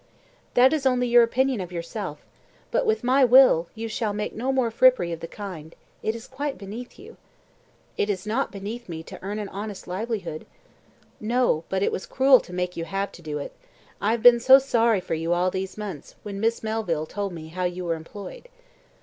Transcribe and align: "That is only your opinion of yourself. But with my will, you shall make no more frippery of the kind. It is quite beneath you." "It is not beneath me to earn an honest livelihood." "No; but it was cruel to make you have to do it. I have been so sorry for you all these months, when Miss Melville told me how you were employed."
"That 0.55 0.73
is 0.73 0.87
only 0.87 1.07
your 1.07 1.21
opinion 1.21 1.61
of 1.61 1.71
yourself. 1.71 2.25
But 2.71 2.87
with 2.87 3.03
my 3.03 3.23
will, 3.23 3.67
you 3.75 3.87
shall 3.87 4.13
make 4.13 4.33
no 4.33 4.51
more 4.51 4.71
frippery 4.71 5.11
of 5.11 5.19
the 5.19 5.27
kind. 5.27 5.75
It 6.01 6.15
is 6.15 6.25
quite 6.25 6.57
beneath 6.57 6.97
you." 6.97 7.17
"It 7.97 8.09
is 8.09 8.25
not 8.25 8.51
beneath 8.51 8.89
me 8.89 9.03
to 9.03 9.21
earn 9.21 9.37
an 9.37 9.47
honest 9.49 9.87
livelihood." 9.87 10.47
"No; 11.19 11.65
but 11.69 11.83
it 11.83 11.91
was 11.91 12.07
cruel 12.07 12.39
to 12.39 12.51
make 12.51 12.75
you 12.75 12.85
have 12.85 13.11
to 13.11 13.21
do 13.21 13.37
it. 13.37 13.51
I 14.01 14.09
have 14.09 14.23
been 14.23 14.39
so 14.39 14.57
sorry 14.57 15.01
for 15.01 15.13
you 15.13 15.33
all 15.33 15.51
these 15.51 15.77
months, 15.77 16.15
when 16.23 16.39
Miss 16.39 16.63
Melville 16.63 17.05
told 17.05 17.31
me 17.31 17.49
how 17.49 17.65
you 17.65 17.85
were 17.85 17.93
employed." 17.93 18.49